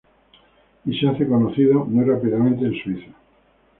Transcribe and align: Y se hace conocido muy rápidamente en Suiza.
Y 0.85 0.97
se 0.99 1.07
hace 1.07 1.27
conocido 1.27 1.85
muy 1.85 2.03
rápidamente 2.05 2.65
en 2.65 2.73
Suiza. 2.73 3.11